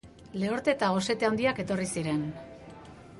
[0.43, 2.25] Lehorte eta gosete handiak etorri ziren.